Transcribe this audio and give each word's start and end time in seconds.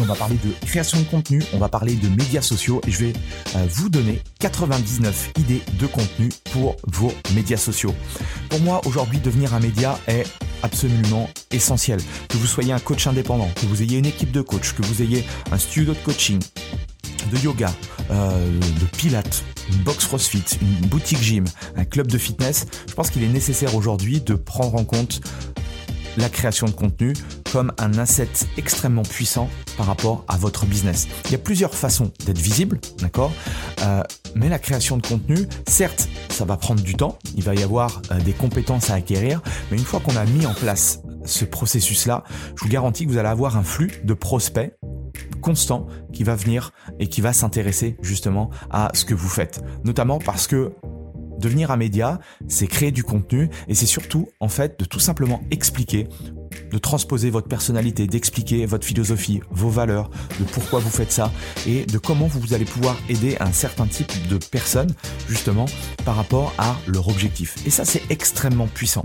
On 0.00 0.04
va 0.04 0.14
parler 0.14 0.36
de 0.44 0.66
création 0.66 0.98
de 0.98 1.04
contenu, 1.04 1.42
on 1.52 1.58
va 1.58 1.68
parler 1.68 1.94
de 1.94 2.08
médias 2.08 2.42
sociaux 2.42 2.80
et 2.86 2.90
je 2.90 2.98
vais 2.98 3.12
euh, 3.54 3.66
vous 3.70 3.88
donner 3.88 4.22
99 4.40 5.32
idées 5.38 5.62
de 5.78 5.86
contenu 5.86 6.28
pour 6.52 6.76
vos 6.86 7.12
médias 7.34 7.56
sociaux. 7.56 7.94
Pour 8.50 8.60
moi, 8.60 8.80
aujourd'hui, 8.84 9.18
devenir 9.20 9.54
un 9.54 9.60
média 9.60 9.98
est 10.06 10.24
absolument 10.62 11.30
essentiel. 11.50 11.98
Que 12.28 12.36
vous 12.36 12.46
soyez 12.46 12.72
un 12.72 12.78
coach 12.78 13.06
indépendant, 13.06 13.48
que 13.54 13.66
vous 13.66 13.82
ayez 13.82 13.98
une 13.98 14.06
équipe 14.06 14.32
de 14.32 14.42
coach, 14.42 14.74
que 14.74 14.82
vous 14.82 15.02
ayez 15.02 15.24
un 15.50 15.58
studio 15.58 15.94
de 15.94 15.98
coaching, 15.98 16.40
de 17.32 17.38
yoga, 17.38 17.72
euh, 18.10 18.60
de 18.60 18.86
pilates, 18.96 19.44
une 19.70 19.78
box 19.78 20.06
CrossFit, 20.06 20.44
une 20.60 20.88
boutique 20.88 21.22
gym, 21.22 21.44
un 21.76 21.84
club 21.84 22.06
de 22.06 22.18
fitness, 22.18 22.66
je 22.88 22.94
pense 22.94 23.10
qu'il 23.10 23.22
est 23.22 23.28
nécessaire 23.28 23.74
aujourd'hui 23.74 24.20
de 24.20 24.34
prendre 24.34 24.74
en 24.74 24.84
compte 24.84 25.20
la 26.16 26.28
création 26.28 26.66
de 26.66 26.72
contenu 26.72 27.12
comme 27.56 27.72
un 27.78 27.96
asset 27.96 28.28
extrêmement 28.58 29.00
puissant 29.00 29.48
par 29.78 29.86
rapport 29.86 30.26
à 30.28 30.36
votre 30.36 30.66
business. 30.66 31.08
Il 31.24 31.32
y 31.32 31.36
a 31.36 31.38
plusieurs 31.38 31.74
façons 31.74 32.12
d'être 32.26 32.36
visible, 32.36 32.78
d'accord? 32.98 33.32
Euh, 33.80 34.02
Mais 34.34 34.50
la 34.50 34.58
création 34.58 34.98
de 34.98 35.06
contenu, 35.06 35.48
certes, 35.66 36.06
ça 36.28 36.44
va 36.44 36.58
prendre 36.58 36.82
du 36.82 36.96
temps, 36.96 37.18
il 37.34 37.42
va 37.42 37.54
y 37.54 37.62
avoir 37.62 38.02
euh, 38.10 38.20
des 38.20 38.34
compétences 38.34 38.90
à 38.90 38.94
acquérir, 38.96 39.40
mais 39.70 39.78
une 39.78 39.84
fois 39.84 40.00
qu'on 40.00 40.16
a 40.16 40.26
mis 40.26 40.44
en 40.44 40.52
place 40.52 41.00
ce 41.24 41.46
processus-là, 41.46 42.24
je 42.56 42.62
vous 42.62 42.68
garantis 42.68 43.06
que 43.06 43.10
vous 43.10 43.16
allez 43.16 43.30
avoir 43.30 43.56
un 43.56 43.64
flux 43.64 44.02
de 44.04 44.12
prospects 44.12 44.74
constant 45.40 45.86
qui 46.12 46.24
va 46.24 46.34
venir 46.34 46.72
et 46.98 47.06
qui 47.06 47.22
va 47.22 47.32
s'intéresser 47.32 47.96
justement 48.02 48.50
à 48.70 48.90
ce 48.92 49.06
que 49.06 49.14
vous 49.14 49.30
faites. 49.30 49.62
Notamment 49.82 50.18
parce 50.18 50.46
que 50.46 50.74
Devenir 51.38 51.70
un 51.70 51.76
média, 51.76 52.18
c'est 52.48 52.66
créer 52.66 52.92
du 52.92 53.04
contenu 53.04 53.50
et 53.68 53.74
c'est 53.74 53.86
surtout 53.86 54.28
en 54.40 54.48
fait 54.48 54.78
de 54.80 54.84
tout 54.84 55.00
simplement 55.00 55.42
expliquer, 55.50 56.08
de 56.70 56.78
transposer 56.78 57.30
votre 57.30 57.48
personnalité, 57.48 58.06
d'expliquer 58.06 58.66
votre 58.66 58.86
philosophie, 58.86 59.40
vos 59.50 59.70
valeurs, 59.70 60.10
de 60.38 60.44
pourquoi 60.44 60.80
vous 60.80 60.90
faites 60.90 61.12
ça 61.12 61.32
et 61.66 61.84
de 61.84 61.98
comment 61.98 62.26
vous 62.26 62.54
allez 62.54 62.64
pouvoir 62.64 62.96
aider 63.08 63.36
un 63.40 63.52
certain 63.52 63.86
type 63.86 64.12
de 64.28 64.38
personnes 64.38 64.92
justement 65.28 65.66
par 66.04 66.16
rapport 66.16 66.52
à 66.58 66.76
leur 66.86 67.08
objectif. 67.08 67.56
Et 67.66 67.70
ça 67.70 67.84
c'est 67.84 68.02
extrêmement 68.10 68.66
puissant 68.66 69.04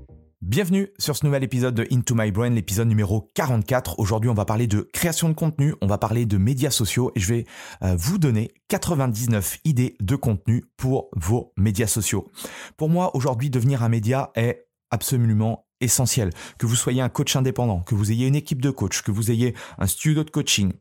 Bienvenue 0.41 0.89
sur 0.97 1.15
ce 1.15 1.23
nouvel 1.23 1.43
épisode 1.43 1.75
de 1.75 1.87
Into 1.91 2.15
My 2.15 2.31
Brain, 2.31 2.49
l'épisode 2.49 2.87
numéro 2.87 3.29
44. 3.35 3.99
Aujourd'hui, 3.99 4.27
on 4.27 4.33
va 4.33 4.43
parler 4.43 4.65
de 4.65 4.89
création 4.91 5.29
de 5.29 5.35
contenu, 5.35 5.75
on 5.81 5.87
va 5.87 5.99
parler 5.99 6.25
de 6.25 6.39
médias 6.39 6.71
sociaux 6.71 7.11
et 7.13 7.19
je 7.19 7.31
vais 7.31 7.45
euh, 7.83 7.95
vous 7.95 8.17
donner 8.17 8.51
99 8.67 9.59
idées 9.65 9.95
de 9.99 10.15
contenu 10.15 10.65
pour 10.77 11.09
vos 11.15 11.53
médias 11.57 11.85
sociaux. 11.85 12.27
Pour 12.75 12.89
moi, 12.89 13.15
aujourd'hui, 13.15 13.51
devenir 13.51 13.83
un 13.83 13.89
média 13.89 14.31
est 14.33 14.65
absolument 14.89 15.67
essentiel. 15.79 16.31
Que 16.57 16.65
vous 16.65 16.75
soyez 16.75 17.03
un 17.03 17.09
coach 17.09 17.35
indépendant, 17.35 17.81
que 17.81 17.93
vous 17.93 18.11
ayez 18.11 18.25
une 18.25 18.35
équipe 18.35 18.63
de 18.63 18.71
coach, 18.71 19.03
que 19.03 19.11
vous 19.11 19.29
ayez 19.29 19.53
un 19.77 19.85
studio 19.85 20.23
de 20.23 20.31
coaching, 20.31 20.73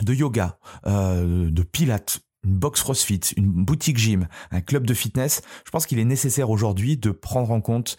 de 0.00 0.14
yoga, 0.14 0.58
euh, 0.86 1.50
de 1.50 1.62
pilates, 1.62 2.20
une 2.42 2.54
box 2.54 2.82
CrossFit, 2.82 3.20
une 3.36 3.50
boutique 3.50 3.98
gym, 3.98 4.28
un 4.50 4.62
club 4.62 4.86
de 4.86 4.94
fitness, 4.94 5.42
je 5.66 5.70
pense 5.70 5.84
qu'il 5.84 5.98
est 5.98 6.04
nécessaire 6.04 6.48
aujourd'hui 6.48 6.96
de 6.96 7.10
prendre 7.10 7.50
en 7.50 7.60
compte 7.60 7.98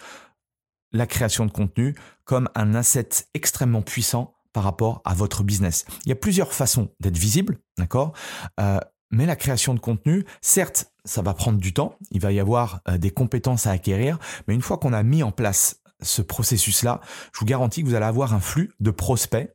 la 0.91 1.07
création 1.07 1.45
de 1.45 1.51
contenu 1.51 1.95
comme 2.25 2.49
un 2.55 2.75
asset 2.75 3.09
extrêmement 3.33 3.81
puissant 3.81 4.33
par 4.53 4.63
rapport 4.63 5.01
à 5.05 5.13
votre 5.13 5.43
business. 5.43 5.85
Il 6.05 6.09
y 6.09 6.11
a 6.11 6.15
plusieurs 6.15 6.53
façons 6.53 6.89
d'être 6.99 7.17
visible, 7.17 7.59
d'accord? 7.77 8.13
Euh, 8.59 8.79
mais 9.11 9.25
la 9.25 9.35
création 9.35 9.73
de 9.73 9.79
contenu, 9.79 10.25
certes, 10.41 10.91
ça 11.03 11.21
va 11.21 11.33
prendre 11.33 11.59
du 11.59 11.73
temps, 11.73 11.95
il 12.11 12.21
va 12.21 12.31
y 12.31 12.39
avoir 12.39 12.81
euh, 12.87 12.97
des 12.97 13.11
compétences 13.11 13.67
à 13.67 13.71
acquérir, 13.71 14.19
mais 14.47 14.53
une 14.53 14.61
fois 14.61 14.77
qu'on 14.77 14.93
a 14.93 15.03
mis 15.03 15.23
en 15.23 15.31
place 15.31 15.81
ce 16.01 16.21
processus-là, 16.21 17.01
je 17.33 17.39
vous 17.39 17.45
garantis 17.45 17.81
que 17.81 17.87
vous 17.87 17.95
allez 17.95 18.05
avoir 18.05 18.33
un 18.33 18.39
flux 18.39 18.71
de 18.79 18.91
prospects 18.91 19.51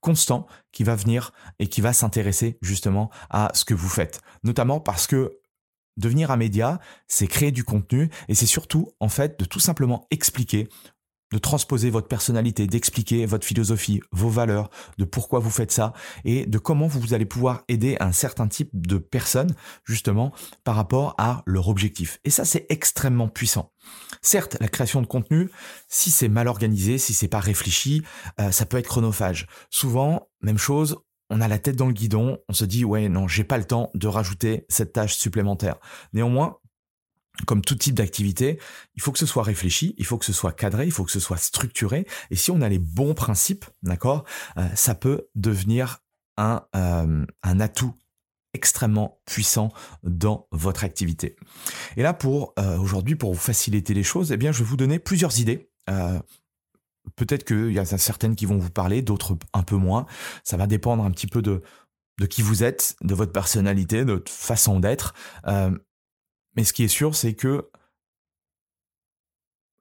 constant 0.00 0.46
qui 0.72 0.84
va 0.84 0.96
venir 0.96 1.32
et 1.58 1.68
qui 1.68 1.80
va 1.80 1.92
s'intéresser 1.92 2.58
justement 2.60 3.10
à 3.30 3.50
ce 3.54 3.64
que 3.64 3.74
vous 3.74 3.88
faites. 3.88 4.20
Notamment 4.42 4.80
parce 4.80 5.06
que 5.06 5.38
Devenir 5.96 6.30
un 6.30 6.36
média, 6.36 6.80
c'est 7.06 7.26
créer 7.26 7.52
du 7.52 7.64
contenu 7.64 8.10
et 8.28 8.34
c'est 8.34 8.46
surtout 8.46 8.92
en 9.00 9.08
fait 9.08 9.38
de 9.38 9.44
tout 9.44 9.60
simplement 9.60 10.06
expliquer, 10.10 10.68
de 11.32 11.38
transposer 11.38 11.90
votre 11.90 12.08
personnalité, 12.08 12.66
d'expliquer 12.66 13.26
votre 13.26 13.46
philosophie, 13.46 14.00
vos 14.12 14.28
valeurs, 14.28 14.70
de 14.98 15.04
pourquoi 15.04 15.40
vous 15.40 15.50
faites 15.50 15.72
ça 15.72 15.92
et 16.24 16.46
de 16.46 16.58
comment 16.58 16.86
vous 16.86 17.14
allez 17.14 17.24
pouvoir 17.24 17.64
aider 17.68 17.96
un 18.00 18.12
certain 18.12 18.46
type 18.48 18.70
de 18.74 18.98
personnes 18.98 19.54
justement 19.84 20.32
par 20.62 20.76
rapport 20.76 21.14
à 21.18 21.42
leur 21.46 21.68
objectif. 21.68 22.20
Et 22.24 22.30
ça 22.30 22.44
c'est 22.44 22.66
extrêmement 22.68 23.28
puissant. 23.28 23.72
Certes, 24.20 24.56
la 24.60 24.68
création 24.68 25.02
de 25.02 25.06
contenu, 25.06 25.50
si 25.88 26.10
c'est 26.10 26.28
mal 26.28 26.48
organisé, 26.48 26.98
si 26.98 27.14
c'est 27.14 27.28
pas 27.28 27.40
réfléchi, 27.40 28.02
euh, 28.38 28.50
ça 28.50 28.66
peut 28.66 28.76
être 28.76 28.86
chronophage. 28.86 29.48
Souvent, 29.70 30.28
même 30.42 30.58
chose, 30.58 30.98
on 31.32 31.40
a 31.40 31.48
la 31.48 31.58
tête 31.58 31.76
dans 31.76 31.86
le 31.86 31.94
guidon, 31.94 32.38
on 32.48 32.52
se 32.52 32.64
dit 32.66 32.84
ouais 32.84 33.08
non, 33.08 33.26
j'ai 33.26 33.42
pas 33.42 33.56
le 33.58 33.64
temps 33.64 33.90
de 33.94 34.06
rajouter 34.06 34.66
cette 34.68 34.92
tâche 34.92 35.16
supplémentaire. 35.16 35.76
Néanmoins, 36.12 36.58
comme 37.46 37.62
tout 37.62 37.74
type 37.74 37.94
d'activité, 37.94 38.60
il 38.94 39.02
faut 39.02 39.12
que 39.12 39.18
ce 39.18 39.24
soit 39.24 39.42
réfléchi, 39.42 39.94
il 39.96 40.04
faut 40.04 40.18
que 40.18 40.26
ce 40.26 40.34
soit 40.34 40.52
cadré, 40.52 40.84
il 40.84 40.92
faut 40.92 41.04
que 41.04 41.10
ce 41.10 41.20
soit 41.20 41.38
structuré. 41.38 42.06
Et 42.30 42.36
si 42.36 42.50
on 42.50 42.60
a 42.60 42.68
les 42.68 42.78
bons 42.78 43.14
principes, 43.14 43.64
d'accord, 43.82 44.24
euh, 44.58 44.68
ça 44.74 44.94
peut 44.94 45.28
devenir 45.34 46.00
un, 46.36 46.66
euh, 46.76 47.24
un 47.42 47.60
atout 47.60 47.94
extrêmement 48.52 49.22
puissant 49.24 49.72
dans 50.02 50.46
votre 50.52 50.84
activité. 50.84 51.36
Et 51.96 52.02
là, 52.02 52.12
pour 52.12 52.52
euh, 52.58 52.76
aujourd'hui, 52.76 53.16
pour 53.16 53.32
vous 53.32 53.40
faciliter 53.40 53.94
les 53.94 54.02
choses, 54.02 54.30
eh 54.30 54.36
bien, 54.36 54.52
je 54.52 54.58
vais 54.58 54.68
vous 54.68 54.76
donner 54.76 54.98
plusieurs 54.98 55.40
idées 55.40 55.70
Peut-être 57.16 57.44
qu'il 57.44 57.72
y 57.72 57.78
a 57.78 57.84
certaines 57.84 58.36
qui 58.36 58.46
vont 58.46 58.58
vous 58.58 58.70
parler, 58.70 59.02
d'autres 59.02 59.36
un 59.52 59.62
peu 59.62 59.76
moins. 59.76 60.06
Ça 60.44 60.56
va 60.56 60.66
dépendre 60.66 61.04
un 61.04 61.10
petit 61.10 61.26
peu 61.26 61.42
de, 61.42 61.62
qui 62.30 62.42
vous 62.42 62.62
êtes, 62.62 62.96
de 63.02 63.14
votre 63.14 63.32
personnalité, 63.32 64.04
de 64.04 64.12
votre 64.12 64.30
façon 64.30 64.78
d'être. 64.78 65.14
Euh, 65.46 65.76
mais 66.56 66.64
ce 66.64 66.72
qui 66.72 66.84
est 66.84 66.88
sûr, 66.88 67.16
c'est 67.16 67.34
que 67.34 67.68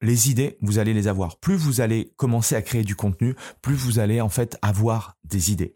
les 0.02 0.32
idées, 0.32 0.58
vous 0.62 0.80
allez 0.80 0.94
les 0.96 1.08
avoir. 1.08 1.38
Plus 1.38 1.56
vous 1.56 1.80
allez 1.80 2.12
commencer 2.16 2.56
à 2.56 2.64
créer 2.64 2.84
du 2.84 2.96
contenu, 2.96 3.36
plus 3.62 3.76
vous 3.76 4.00
allez 4.00 4.20
en 4.20 4.30
fait 4.30 4.58
avoir 4.64 5.18
des 5.24 5.52
idées. 5.52 5.76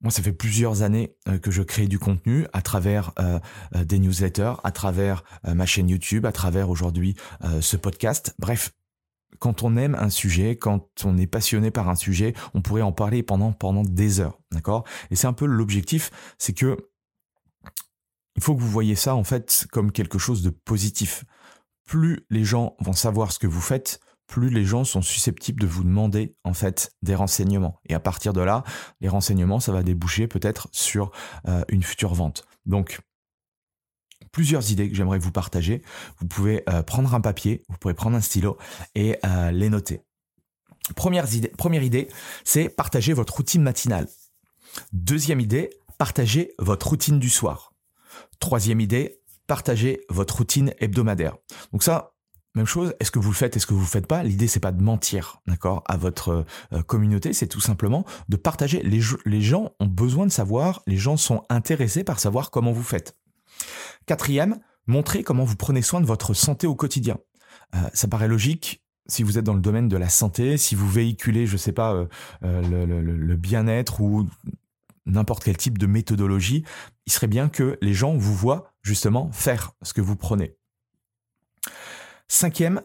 Moi, 0.00 0.10
ça 0.10 0.22
fait 0.22 0.32
plusieurs 0.32 0.82
années 0.82 1.14
euh, 1.28 1.38
que 1.38 1.52
je 1.52 1.62
crée 1.62 1.86
du 1.86 1.98
contenu 2.00 2.46
à 2.52 2.62
travers 2.62 3.12
euh, 3.20 3.38
des 3.84 4.00
newsletters, 4.00 4.54
à 4.64 4.72
travers 4.72 5.22
ma 5.44 5.66
chaîne 5.66 5.88
YouTube, 5.88 6.26
à 6.26 6.32
travers 6.32 6.70
aujourd'hui 6.70 7.14
ce 7.60 7.76
podcast. 7.76 8.34
Bref, 8.38 8.72
quand 9.38 9.62
on 9.62 9.76
aime 9.76 9.94
un 9.94 10.10
sujet, 10.10 10.56
quand 10.56 10.88
on 11.04 11.16
est 11.16 11.26
passionné 11.26 11.70
par 11.70 11.88
un 11.88 11.94
sujet, 11.94 12.34
on 12.54 12.62
pourrait 12.62 12.82
en 12.82 12.92
parler 12.92 13.22
pendant, 13.22 13.54
des 13.82 14.20
heures. 14.20 14.38
D'accord? 14.52 14.84
Et 15.10 15.16
c'est 15.16 15.26
un 15.26 15.32
peu 15.32 15.46
l'objectif, 15.46 16.10
c'est 16.38 16.52
que 16.52 16.76
il 18.36 18.42
faut 18.42 18.54
que 18.54 18.60
vous 18.60 18.70
voyez 18.70 18.94
ça 18.94 19.14
en 19.16 19.24
fait 19.24 19.66
comme 19.72 19.92
quelque 19.92 20.18
chose 20.18 20.42
de 20.42 20.50
positif. 20.50 21.24
Plus 21.84 22.24
les 22.30 22.44
gens 22.44 22.76
vont 22.80 22.92
savoir 22.92 23.32
ce 23.32 23.38
que 23.38 23.46
vous 23.46 23.60
faites, 23.60 24.00
plus 24.26 24.48
les 24.48 24.64
gens 24.64 24.84
sont 24.84 25.02
susceptibles 25.02 25.60
de 25.60 25.66
vous 25.66 25.82
demander 25.82 26.36
en 26.44 26.54
fait 26.54 26.92
des 27.02 27.14
renseignements. 27.14 27.80
Et 27.88 27.94
à 27.94 28.00
partir 28.00 28.32
de 28.32 28.40
là, 28.40 28.62
les 29.00 29.08
renseignements, 29.08 29.58
ça 29.58 29.72
va 29.72 29.82
déboucher 29.82 30.28
peut-être 30.28 30.68
sur 30.70 31.10
euh, 31.48 31.64
une 31.68 31.82
future 31.82 32.14
vente. 32.14 32.44
Donc, 32.64 33.00
plusieurs 34.32 34.70
idées 34.70 34.88
que 34.88 34.96
j'aimerais 34.96 35.18
vous 35.18 35.32
partager. 35.32 35.82
Vous 36.18 36.26
pouvez 36.26 36.62
euh, 36.68 36.82
prendre 36.82 37.14
un 37.14 37.20
papier, 37.20 37.62
vous 37.68 37.76
pouvez 37.78 37.94
prendre 37.94 38.16
un 38.16 38.20
stylo 38.20 38.58
et 38.94 39.16
euh, 39.24 39.50
les 39.50 39.68
noter. 39.68 40.02
Première 40.96 41.32
idée, 41.32 41.48
première 41.48 41.82
idée 41.82 42.08
c'est 42.44 42.68
partager 42.68 43.12
votre 43.12 43.34
routine 43.34 43.62
matinale. 43.62 44.08
Deuxième 44.92 45.40
idée, 45.40 45.70
partagez 45.98 46.54
votre 46.58 46.88
routine 46.88 47.18
du 47.18 47.30
soir. 47.30 47.72
Troisième 48.38 48.80
idée, 48.80 49.20
partagez 49.46 50.00
votre 50.08 50.38
routine 50.38 50.72
hebdomadaire. 50.78 51.36
Donc 51.72 51.82
ça, 51.82 52.12
même 52.54 52.66
chose, 52.66 52.94
est-ce 52.98 53.10
que 53.10 53.18
vous 53.18 53.30
le 53.30 53.36
faites, 53.36 53.56
est-ce 53.56 53.66
que 53.66 53.74
vous 53.74 53.80
le 53.80 53.86
faites 53.86 54.06
pas? 54.06 54.22
L'idée 54.22 54.48
c'est 54.48 54.60
pas 54.60 54.72
de 54.72 54.82
mentir, 54.82 55.40
d'accord, 55.46 55.84
à 55.86 55.96
votre 55.96 56.44
euh, 56.72 56.82
communauté, 56.82 57.32
c'est 57.32 57.46
tout 57.46 57.60
simplement 57.60 58.04
de 58.28 58.36
partager. 58.36 58.82
Les 58.82 59.40
gens 59.40 59.72
ont 59.78 59.86
besoin 59.86 60.26
de 60.26 60.32
savoir, 60.32 60.82
les 60.86 60.96
gens 60.96 61.16
sont 61.16 61.44
intéressés 61.48 62.02
par 62.02 62.18
savoir 62.18 62.50
comment 62.50 62.72
vous 62.72 62.82
faites. 62.82 63.16
Quatrième, 64.06 64.60
montrez 64.86 65.22
comment 65.22 65.44
vous 65.44 65.56
prenez 65.56 65.82
soin 65.82 66.00
de 66.00 66.06
votre 66.06 66.34
santé 66.34 66.66
au 66.66 66.74
quotidien. 66.74 67.18
Euh, 67.74 67.78
ça 67.92 68.08
paraît 68.08 68.28
logique, 68.28 68.82
si 69.06 69.22
vous 69.22 69.38
êtes 69.38 69.44
dans 69.44 69.54
le 69.54 69.60
domaine 69.60 69.88
de 69.88 69.96
la 69.96 70.08
santé, 70.08 70.56
si 70.56 70.74
vous 70.74 70.88
véhiculez, 70.88 71.46
je 71.46 71.56
sais 71.56 71.72
pas, 71.72 71.94
euh, 71.94 72.06
le, 72.42 73.00
le 73.00 73.36
bien-être 73.36 74.00
ou 74.00 74.28
n'importe 75.06 75.44
quel 75.44 75.56
type 75.56 75.78
de 75.78 75.86
méthodologie, 75.86 76.64
il 77.06 77.12
serait 77.12 77.26
bien 77.26 77.48
que 77.48 77.78
les 77.82 77.94
gens 77.94 78.16
vous 78.16 78.34
voient 78.34 78.72
justement 78.82 79.30
faire 79.32 79.72
ce 79.82 79.92
que 79.92 80.00
vous 80.00 80.16
prenez. 80.16 80.56
Cinquième, 82.28 82.82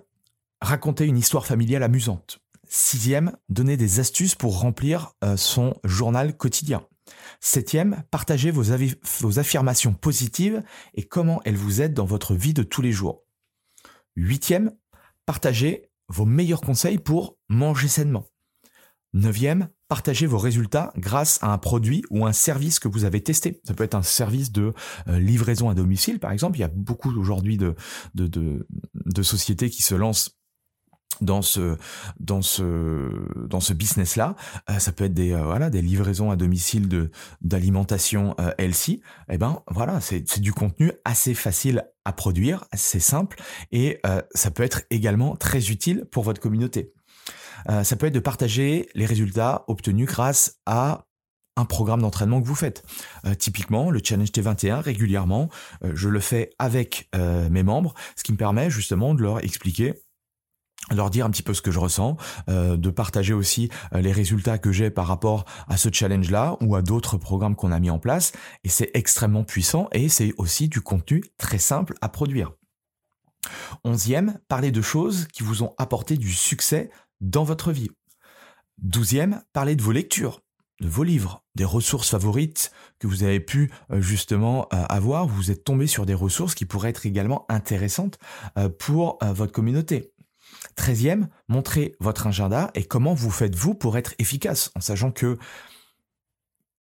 raconter 0.61 1.05
une 1.05 1.17
histoire 1.17 1.45
familiale 1.45 1.83
amusante. 1.83 2.39
Sixième, 2.67 3.37
donner 3.49 3.77
des 3.77 3.99
astuces 3.99 4.35
pour 4.35 4.59
remplir 4.59 5.13
euh, 5.23 5.37
son 5.37 5.75
journal 5.83 6.35
quotidien. 6.35 6.85
Septième, 7.39 8.03
partager 8.11 8.51
vos, 8.51 8.71
affirmations 9.39 9.93
positives 9.93 10.63
et 10.93 11.03
comment 11.03 11.41
elles 11.45 11.55
vous 11.55 11.81
aident 11.81 11.93
dans 11.93 12.05
votre 12.05 12.33
vie 12.33 12.53
de 12.53 12.63
tous 12.63 12.81
les 12.81 12.91
jours. 12.91 13.23
Huitième, 14.15 14.71
partager 15.25 15.89
vos 16.07 16.25
meilleurs 16.25 16.61
conseils 16.61 16.97
pour 16.97 17.37
manger 17.49 17.87
sainement. 17.87 18.25
Neuvième, 19.13 19.69
partagez 19.87 20.25
vos 20.25 20.37
résultats 20.37 20.91
grâce 20.97 21.41
à 21.41 21.47
un 21.47 21.57
produit 21.57 22.03
ou 22.09 22.25
un 22.25 22.33
service 22.33 22.79
que 22.79 22.87
vous 22.87 23.05
avez 23.05 23.21
testé. 23.21 23.61
Ça 23.63 23.73
peut 23.73 23.83
être 23.83 23.95
un 23.95 24.03
service 24.03 24.51
de 24.51 24.73
euh, 25.07 25.19
livraison 25.19 25.69
à 25.69 25.73
domicile, 25.73 26.19
par 26.19 26.31
exemple. 26.31 26.57
Il 26.57 26.61
y 26.61 26.65
a 26.65 26.69
beaucoup 26.69 27.17
aujourd'hui 27.17 27.57
de, 27.57 27.75
sociétés 29.21 29.69
qui 29.69 29.83
se 29.83 29.95
lancent 29.95 30.37
dans 31.21 31.41
ce 31.41 31.77
dans 32.19 32.41
ce 32.41 33.09
dans 33.47 33.59
ce 33.59 33.73
business 33.73 34.15
là 34.15 34.35
euh, 34.69 34.79
ça 34.79 34.91
peut 34.91 35.05
être 35.05 35.13
des 35.13 35.33
euh, 35.33 35.43
voilà 35.43 35.69
des 35.69 35.81
livraisons 35.81 36.31
à 36.31 36.35
domicile 36.35 36.87
de 36.87 37.11
d'alimentation 37.41 38.35
euh, 38.39 38.51
healthy. 38.57 39.01
Eh 39.29 39.37
ben 39.37 39.61
voilà 39.69 40.01
c'est 40.01 40.27
c'est 40.27 40.41
du 40.41 40.53
contenu 40.53 40.91
assez 41.03 41.33
facile 41.33 41.83
à 42.05 42.13
produire 42.13 42.65
assez 42.71 42.99
simple 42.99 43.41
et 43.71 43.99
ça 44.35 44.51
peut 44.51 44.61
être 44.61 44.83
également 44.91 45.35
très 45.35 45.71
utile 45.71 46.05
pour 46.11 46.23
votre 46.23 46.39
communauté. 46.39 46.93
Euh, 47.69 47.83
ça 47.83 47.95
peut 47.95 48.07
être 48.07 48.13
de 48.13 48.19
partager 48.19 48.89
les 48.95 49.05
résultats 49.05 49.63
obtenus 49.67 50.07
grâce 50.07 50.59
à 50.65 51.05
un 51.57 51.65
programme 51.65 52.01
d'entraînement 52.01 52.41
que 52.41 52.47
vous 52.47 52.55
faites. 52.55 52.83
Euh, 53.25 53.33
typiquement, 53.33 53.89
le 53.89 54.01
Challenge 54.03 54.29
T21, 54.29 54.81
régulièrement, 54.81 55.49
euh, 55.83 55.91
je 55.95 56.09
le 56.09 56.19
fais 56.19 56.51
avec 56.59 57.09
mes 57.49 57.63
membres, 57.63 57.93
ce 58.15 58.23
qui 58.23 58.33
me 58.33 58.37
permet 58.37 58.69
justement 58.69 59.13
de 59.13 59.21
leur 59.21 59.43
expliquer 59.43 59.93
leur 60.91 61.09
dire 61.09 61.25
un 61.25 61.29
petit 61.29 61.43
peu 61.43 61.53
ce 61.53 61.61
que 61.61 61.71
je 61.71 61.79
ressens, 61.79 62.17
de 62.47 62.89
partager 62.89 63.33
aussi 63.33 63.69
les 63.91 64.11
résultats 64.11 64.57
que 64.57 64.71
j'ai 64.71 64.89
par 64.89 65.07
rapport 65.07 65.45
à 65.67 65.77
ce 65.77 65.89
challenge-là 65.91 66.57
ou 66.61 66.75
à 66.75 66.81
d'autres 66.81 67.17
programmes 67.17 67.55
qu'on 67.55 67.71
a 67.71 67.79
mis 67.79 67.89
en 67.89 67.99
place. 67.99 68.33
Et 68.63 68.69
c'est 68.69 68.91
extrêmement 68.93 69.43
puissant 69.43 69.87
et 69.93 70.09
c'est 70.09 70.33
aussi 70.37 70.69
du 70.69 70.81
contenu 70.81 71.23
très 71.37 71.57
simple 71.57 71.95
à 72.01 72.09
produire. 72.09 72.51
Onzième, 73.83 74.39
parler 74.47 74.71
de 74.71 74.81
choses 74.81 75.27
qui 75.33 75.43
vous 75.43 75.63
ont 75.63 75.73
apporté 75.77 76.17
du 76.17 76.33
succès 76.33 76.89
dans 77.21 77.43
votre 77.43 77.71
vie. 77.71 77.89
Douzième, 78.77 79.41
parlez 79.53 79.75
de 79.75 79.81
vos 79.81 79.91
lectures, 79.91 80.41
de 80.81 80.87
vos 80.87 81.03
livres, 81.03 81.43
des 81.55 81.63
ressources 81.63 82.09
favorites 82.09 82.71
que 82.99 83.07
vous 83.07 83.23
avez 83.23 83.39
pu 83.39 83.71
euh, 83.91 84.01
justement 84.01 84.67
euh, 84.73 84.83
avoir. 84.89 85.27
Vous 85.27 85.51
êtes 85.51 85.63
tombé 85.63 85.87
sur 85.87 86.05
des 86.05 86.13
ressources 86.13 86.55
qui 86.55 86.65
pourraient 86.65 86.89
être 86.89 87.05
également 87.05 87.45
intéressantes 87.49 88.19
euh, 88.57 88.69
pour 88.69 89.19
votre 89.21 89.53
communauté. 89.53 90.11
Treizième, 90.75 91.29
montrez 91.47 91.95
votre 91.99 92.27
agenda 92.27 92.71
et 92.75 92.83
comment 92.83 93.13
vous 93.13 93.31
faites-vous 93.31 93.75
pour 93.75 93.97
être 93.97 94.13
efficace, 94.19 94.71
en 94.75 94.81
sachant 94.81 95.11
que 95.11 95.37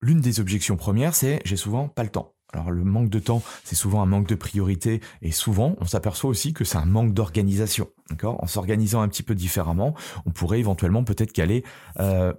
l'une 0.01 0.19
des 0.19 0.39
objections 0.39 0.77
premières, 0.77 1.15
c'est 1.15 1.41
j'ai 1.45 1.55
souvent 1.55 1.87
pas 1.87 2.03
le 2.03 2.09
temps. 2.09 2.33
Alors 2.53 2.71
le 2.71 2.83
manque 2.83 3.09
de 3.09 3.19
temps, 3.19 3.41
c'est 3.63 3.75
souvent 3.75 4.01
un 4.01 4.05
manque 4.05 4.27
de 4.27 4.35
priorité 4.35 5.01
et 5.21 5.31
souvent 5.31 5.75
on 5.79 5.85
s'aperçoit 5.85 6.29
aussi 6.29 6.53
que 6.53 6.63
c'est 6.63 6.77
un 6.77 6.85
manque 6.85 7.13
d'organisation. 7.13 7.89
En 8.23 8.47
s'organisant 8.47 9.01
un 9.01 9.07
petit 9.07 9.23
peu 9.23 9.35
différemment, 9.35 9.95
on 10.25 10.31
pourrait 10.31 10.59
éventuellement 10.59 11.03
peut-être 11.03 11.33
caler 11.33 11.63
euh, 11.99 12.33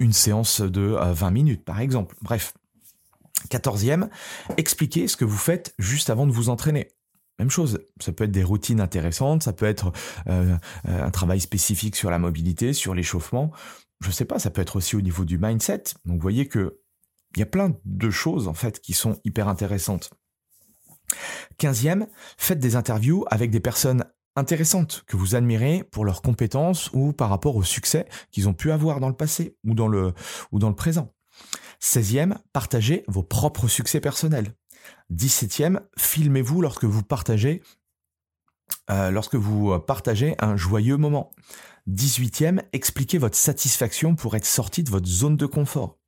une 0.00 0.12
séance 0.12 0.60
de 0.60 0.96
20 1.00 1.26
euh, 1.26 1.30
minutes 1.30 1.64
par 1.64 1.80
exemple. 1.80 2.16
Bref. 2.22 2.54
Quatorzième, 3.50 4.08
expliquez 4.56 5.06
ce 5.06 5.16
que 5.16 5.24
vous 5.24 5.36
faites 5.36 5.74
juste 5.78 6.10
avant 6.10 6.26
de 6.26 6.32
vous 6.32 6.48
entraîner. 6.48 6.88
Même 7.38 7.50
chose, 7.50 7.80
ça 8.00 8.12
peut 8.12 8.24
être 8.24 8.30
des 8.30 8.44
routines 8.44 8.80
intéressantes, 8.80 9.42
ça 9.42 9.52
peut 9.52 9.66
être 9.66 9.92
euh, 10.26 10.56
un 10.84 11.10
travail 11.10 11.40
spécifique 11.40 11.96
sur 11.96 12.10
la 12.10 12.18
mobilité, 12.18 12.72
sur 12.72 12.94
l'échauffement. 12.94 13.52
Je 14.00 14.10
sais 14.10 14.24
pas, 14.24 14.38
ça 14.38 14.50
peut 14.50 14.62
être 14.62 14.76
aussi 14.76 14.96
au 14.96 15.00
niveau 15.00 15.24
du 15.24 15.38
mindset. 15.38 15.84
Donc 16.04 16.16
vous 16.16 16.22
voyez 16.22 16.48
que 16.48 16.80
il 17.34 17.40
y 17.40 17.42
a 17.42 17.46
plein 17.46 17.76
de 17.84 18.10
choses 18.10 18.48
en 18.48 18.54
fait 18.54 18.80
qui 18.80 18.94
sont 18.94 19.20
hyper 19.24 19.48
intéressantes. 19.48 20.10
Quinzième, 21.58 22.06
faites 22.38 22.58
des 22.58 22.76
interviews 22.76 23.24
avec 23.30 23.50
des 23.50 23.60
personnes 23.60 24.04
intéressantes 24.36 25.04
que 25.06 25.16
vous 25.16 25.34
admirez 25.34 25.84
pour 25.90 26.04
leurs 26.04 26.22
compétences 26.22 26.90
ou 26.92 27.12
par 27.12 27.30
rapport 27.30 27.56
au 27.56 27.62
succès 27.62 28.06
qu'ils 28.30 28.48
ont 28.48 28.54
pu 28.54 28.70
avoir 28.70 29.00
dans 29.00 29.08
le 29.08 29.16
passé 29.16 29.56
ou 29.64 29.74
dans 29.74 29.88
le, 29.88 30.12
ou 30.52 30.58
dans 30.58 30.68
le 30.68 30.74
présent. 30.74 31.12
16e, 31.82 32.36
partagez 32.52 33.04
vos 33.08 33.22
propres 33.22 33.68
succès 33.68 34.00
personnels. 34.00 34.54
17e, 35.12 35.80
filmez-vous 35.98 36.62
lorsque 36.62 36.84
vous 36.84 37.02
partagez 37.02 37.62
euh, 38.90 39.10
lorsque 39.10 39.36
vous 39.36 39.78
partagez 39.78 40.34
un 40.40 40.56
joyeux 40.56 40.96
moment. 40.96 41.30
18e, 41.88 42.62
expliquez 42.72 43.18
votre 43.18 43.36
satisfaction 43.36 44.16
pour 44.16 44.34
être 44.36 44.46
sorti 44.46 44.82
de 44.82 44.90
votre 44.90 45.06
zone 45.06 45.36
de 45.36 45.46
confort. 45.46 45.98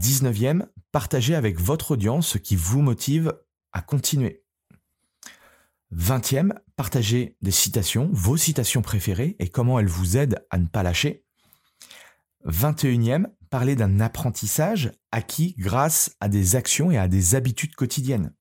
19e, 0.00 0.66
partagez 0.90 1.34
avec 1.34 1.60
votre 1.60 1.92
audience 1.92 2.28
ce 2.28 2.38
qui 2.38 2.56
vous 2.56 2.82
motive 2.82 3.32
à 3.72 3.82
continuer. 3.82 4.42
20e, 5.94 6.52
partagez 6.76 7.36
des 7.42 7.50
citations, 7.50 8.08
vos 8.12 8.36
citations 8.36 8.82
préférées 8.82 9.36
et 9.38 9.48
comment 9.48 9.78
elles 9.78 9.86
vous 9.86 10.16
aident 10.16 10.44
à 10.50 10.58
ne 10.58 10.66
pas 10.66 10.82
lâcher. 10.82 11.24
21e, 12.46 13.26
parlez 13.50 13.76
d'un 13.76 14.00
apprentissage 14.00 14.92
acquis 15.10 15.54
grâce 15.58 16.16
à 16.20 16.28
des 16.28 16.56
actions 16.56 16.90
et 16.90 16.98
à 16.98 17.08
des 17.08 17.34
habitudes 17.34 17.74
quotidiennes. 17.74 18.32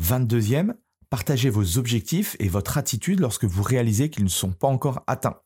22e, 0.00 0.74
partagez 1.10 1.50
vos 1.50 1.78
objectifs 1.78 2.36
et 2.38 2.48
votre 2.48 2.78
attitude 2.78 3.20
lorsque 3.20 3.44
vous 3.44 3.62
réalisez 3.62 4.10
qu'ils 4.10 4.24
ne 4.24 4.28
sont 4.28 4.52
pas 4.52 4.68
encore 4.68 5.02
atteints. 5.06 5.40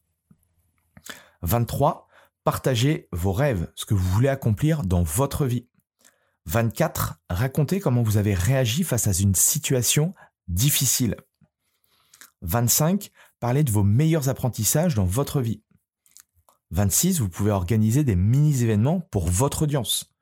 23, 1.42 2.08
Partagez 2.44 3.06
vos 3.12 3.32
rêves, 3.32 3.70
ce 3.74 3.84
que 3.84 3.92
vous 3.92 4.08
voulez 4.08 4.28
accomplir 4.28 4.82
dans 4.82 5.02
votre 5.02 5.44
vie. 5.44 5.68
24. 6.46 7.20
Racontez 7.28 7.80
comment 7.80 8.02
vous 8.02 8.16
avez 8.16 8.32
réagi 8.32 8.82
face 8.82 9.06
à 9.06 9.12
une 9.12 9.34
situation 9.34 10.14
difficile. 10.48 11.16
25. 12.40 13.10
Parlez 13.40 13.62
de 13.62 13.70
vos 13.70 13.84
meilleurs 13.84 14.30
apprentissages 14.30 14.94
dans 14.94 15.04
votre 15.04 15.42
vie. 15.42 15.62
26. 16.70 17.20
Vous 17.20 17.28
pouvez 17.28 17.50
organiser 17.50 18.04
des 18.04 18.16
mini-événements 18.16 19.00
pour 19.00 19.28
votre 19.28 19.62
audience. 19.62 20.12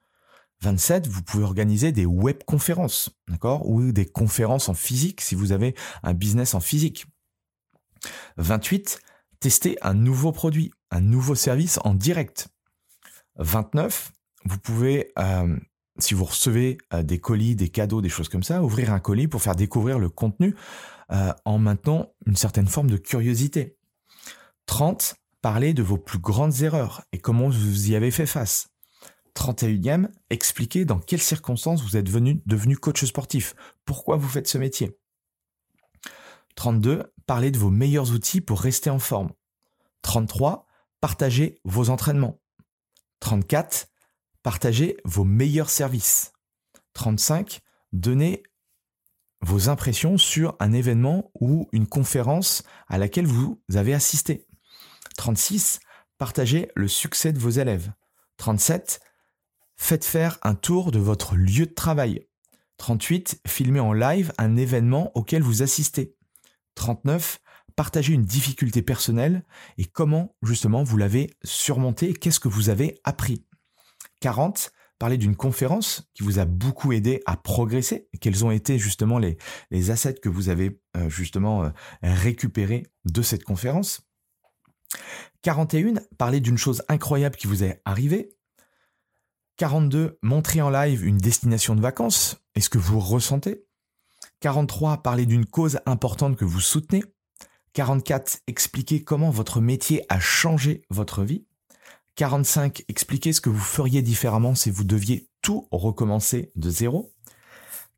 27. 0.62 1.06
Vous 1.06 1.22
pouvez 1.22 1.44
organiser 1.44 1.92
des 1.92 2.06
web-conférences, 2.06 3.10
d'accord 3.28 3.68
Ou 3.68 3.92
des 3.92 4.06
conférences 4.06 4.68
en 4.68 4.74
physique 4.74 5.20
si 5.20 5.34
vous 5.34 5.52
avez 5.52 5.74
un 6.02 6.14
business 6.14 6.54
en 6.54 6.60
physique. 6.60 7.06
28 8.36 9.00
tester 9.40 9.78
un 9.82 9.94
nouveau 9.94 10.32
produit, 10.32 10.72
un 10.90 11.00
nouveau 11.00 11.34
service 11.34 11.78
en 11.84 11.94
direct. 11.94 12.48
29, 13.36 14.12
vous 14.44 14.58
pouvez, 14.58 15.12
euh, 15.18 15.56
si 15.98 16.14
vous 16.14 16.24
recevez 16.24 16.78
euh, 16.92 17.02
des 17.02 17.18
colis, 17.18 17.54
des 17.54 17.68
cadeaux, 17.68 18.00
des 18.00 18.08
choses 18.08 18.28
comme 18.28 18.42
ça, 18.42 18.62
ouvrir 18.62 18.92
un 18.92 19.00
colis 19.00 19.28
pour 19.28 19.42
faire 19.42 19.54
découvrir 19.54 19.98
le 19.98 20.08
contenu 20.08 20.56
euh, 21.12 21.32
en 21.44 21.58
maintenant 21.58 22.12
une 22.26 22.36
certaine 22.36 22.66
forme 22.66 22.90
de 22.90 22.96
curiosité. 22.96 23.76
30, 24.66 25.14
parler 25.40 25.74
de 25.74 25.82
vos 25.82 25.98
plus 25.98 26.18
grandes 26.18 26.62
erreurs 26.62 27.02
et 27.12 27.18
comment 27.18 27.48
vous 27.48 27.90
y 27.90 27.94
avez 27.94 28.10
fait 28.10 28.26
face. 28.26 28.68
31e, 29.34 30.08
expliquer 30.30 30.84
dans 30.84 30.98
quelles 30.98 31.22
circonstances 31.22 31.82
vous 31.82 31.96
êtes 31.96 32.06
devenu 32.06 32.76
coach 32.76 33.04
sportif, 33.04 33.54
pourquoi 33.84 34.16
vous 34.16 34.28
faites 34.28 34.48
ce 34.48 34.58
métier? 34.58 34.98
32, 36.56 37.12
parlez 37.26 37.52
de 37.52 37.58
vos 37.58 37.70
meilleurs 37.70 38.10
outils 38.10 38.40
pour 38.40 38.60
rester 38.60 38.90
en 38.90 38.98
forme. 38.98 39.30
33, 40.02 40.66
partagez 41.00 41.60
vos 41.64 41.88
entraînements. 41.88 42.40
34, 43.20 43.86
partagez 44.42 44.96
vos 45.04 45.24
meilleurs 45.24 45.70
services. 45.70 46.32
35, 46.94 47.60
donnez 47.92 48.42
vos 49.40 49.68
impressions 49.68 50.18
sur 50.18 50.56
un 50.58 50.72
événement 50.72 51.30
ou 51.40 51.68
une 51.70 51.86
conférence 51.86 52.64
à 52.88 52.98
laquelle 52.98 53.26
vous 53.26 53.62
avez 53.72 53.94
assisté. 53.94 54.47
36, 55.18 55.80
partagez 56.16 56.70
le 56.76 56.86
succès 56.86 57.32
de 57.32 57.40
vos 57.40 57.50
élèves. 57.50 57.92
37, 58.36 59.00
faites 59.76 60.04
faire 60.04 60.38
un 60.42 60.54
tour 60.54 60.92
de 60.92 61.00
votre 61.00 61.34
lieu 61.34 61.66
de 61.66 61.74
travail. 61.74 62.28
38, 62.76 63.40
filmez 63.44 63.80
en 63.80 63.92
live 63.92 64.32
un 64.38 64.56
événement 64.56 65.10
auquel 65.16 65.42
vous 65.42 65.62
assistez. 65.62 66.14
39, 66.76 67.40
partagez 67.74 68.14
une 68.14 68.24
difficulté 68.24 68.80
personnelle 68.80 69.44
et 69.76 69.86
comment 69.86 70.36
justement 70.42 70.84
vous 70.84 70.96
l'avez 70.96 71.36
surmontée, 71.42 72.14
qu'est-ce 72.14 72.40
que 72.40 72.48
vous 72.48 72.70
avez 72.70 73.00
appris. 73.02 73.44
40, 74.20 74.70
parler 75.00 75.16
d'une 75.16 75.34
conférence 75.34 76.08
qui 76.14 76.22
vous 76.22 76.38
a 76.38 76.44
beaucoup 76.44 76.92
aidé 76.92 77.22
à 77.26 77.36
progresser. 77.36 78.08
Quels 78.20 78.44
ont 78.44 78.52
été 78.52 78.78
justement 78.78 79.18
les, 79.18 79.36
les 79.72 79.90
assets 79.90 80.14
que 80.14 80.28
vous 80.28 80.48
avez 80.48 80.80
euh, 80.96 81.10
justement 81.10 81.64
euh, 81.64 81.70
récupérés 82.02 82.86
de 83.04 83.22
cette 83.22 83.42
conférence 83.42 84.07
41, 85.42 85.94
parler 86.16 86.40
d'une 86.40 86.58
chose 86.58 86.82
incroyable 86.88 87.36
qui 87.36 87.46
vous 87.46 87.64
est 87.64 87.80
arrivée. 87.84 88.30
42, 89.56 90.18
montrer 90.22 90.62
en 90.62 90.70
live 90.70 91.04
une 91.04 91.18
destination 91.18 91.74
de 91.74 91.80
vacances 91.80 92.36
est 92.54 92.60
ce 92.60 92.70
que 92.70 92.78
vous 92.78 93.00
ressentez? 93.00 93.64
43, 94.40 95.02
parler 95.02 95.26
d'une 95.26 95.46
cause 95.46 95.80
importante 95.86 96.36
que 96.36 96.44
vous 96.44 96.60
soutenez. 96.60 97.02
44, 97.72 98.40
expliquer 98.46 99.02
comment 99.02 99.30
votre 99.30 99.60
métier 99.60 100.04
a 100.08 100.20
changé 100.20 100.82
votre 100.90 101.22
vie. 101.22 101.46
45, 102.16 102.84
expliquer 102.88 103.32
ce 103.32 103.40
que 103.40 103.50
vous 103.50 103.58
feriez 103.58 104.02
différemment 104.02 104.54
si 104.54 104.70
vous 104.70 104.84
deviez 104.84 105.28
tout 105.42 105.68
recommencer 105.70 106.50
de 106.56 106.70
zéro. 106.70 107.12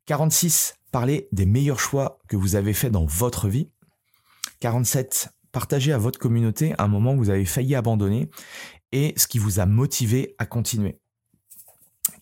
46, 0.05 0.75
parler 0.91 1.27
des 1.31 1.45
meilleurs 1.45 1.79
choix 1.79 2.19
que 2.27 2.37
vous 2.37 2.55
avez 2.55 2.73
faits 2.73 2.91
dans 2.91 3.05
votre 3.05 3.47
vie. 3.47 3.71
47, 4.59 5.29
partager 5.51 5.93
à 5.93 5.97
votre 5.97 6.19
communauté 6.19 6.73
un 6.77 6.87
moment 6.87 7.13
où 7.13 7.17
vous 7.17 7.29
avez 7.29 7.45
failli 7.45 7.75
abandonner 7.75 8.29
et 8.91 9.13
ce 9.17 9.27
qui 9.27 9.39
vous 9.39 9.59
a 9.59 9.65
motivé 9.65 10.35
à 10.37 10.45
continuer. 10.45 10.99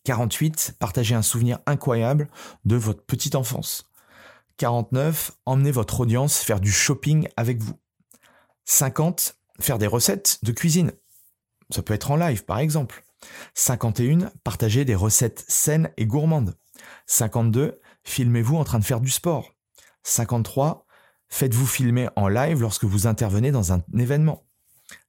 48, 0.04 0.76
partager 0.80 1.16
un 1.16 1.22
souvenir 1.22 1.60
incroyable 1.66 2.30
de 2.66 2.76
votre 2.76 3.04
petite 3.04 3.36
enfance. 3.36 3.90
49, 4.58 5.32
emmener 5.46 5.72
votre 5.72 6.02
audience 6.02 6.40
faire 6.40 6.60
du 6.60 6.72
shopping 6.72 7.28
avec 7.38 7.62
vous. 7.62 7.80
50, 8.66 9.36
faire 9.60 9.78
des 9.78 9.88
recettes 9.88 10.40
de 10.44 10.52
cuisine. 10.52 10.92
Ça 11.70 11.82
peut 11.82 11.94
être 11.94 12.12
en 12.12 12.16
live, 12.16 12.44
par 12.46 12.60
exemple. 12.60 13.04
51, 13.54 14.32
partagez 14.44 14.86
des 14.86 14.96
recettes 14.96 15.44
saines 15.48 15.92
et 15.98 16.06
gourmandes. 16.06 16.56
52, 17.08 17.80
filmez-vous 18.04 18.56
en 18.56 18.64
train 18.64 18.80
de 18.80 18.86
faire 18.86 19.02
du 19.02 19.10
sport. 19.10 19.56
53, 20.04 20.86
faites-vous 21.30 21.68
filmer 21.68 22.10
en 22.16 22.28
live 22.28 22.62
lorsque 22.62 22.86
vous 22.86 23.08
intervenez 23.08 23.52
dans 23.52 23.74
un 23.74 23.84
événement. 23.98 24.44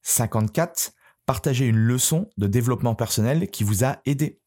54, 0.02 0.92
partagez 1.26 1.66
une 1.66 1.76
leçon 1.76 2.28
de 2.38 2.46
développement 2.46 2.94
personnel 2.94 3.50
qui 3.50 3.64
vous 3.64 3.84
a 3.84 3.98
aidé. 4.06 4.40